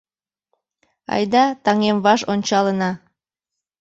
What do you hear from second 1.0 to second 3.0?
Айда, таҥем, ваш ончалына